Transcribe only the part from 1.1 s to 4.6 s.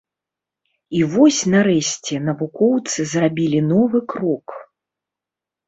вось, нарэшце навукоўцы зрабілі новы крок.